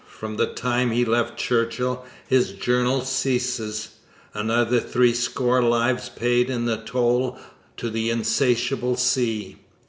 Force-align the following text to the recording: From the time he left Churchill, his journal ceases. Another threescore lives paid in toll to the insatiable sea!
From 0.09 0.37
the 0.37 0.47
time 0.47 0.89
he 0.89 1.05
left 1.05 1.37
Churchill, 1.37 2.03
his 2.25 2.53
journal 2.53 3.01
ceases. 3.01 3.89
Another 4.33 4.79
threescore 4.79 5.61
lives 5.61 6.09
paid 6.09 6.49
in 6.49 6.65
toll 6.87 7.37
to 7.77 7.87
the 7.87 8.09
insatiable 8.09 8.97
sea! 8.97 9.57